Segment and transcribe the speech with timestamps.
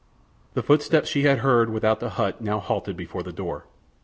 [0.55, 3.65] The footsteps she had heard without the hut now halted before the door.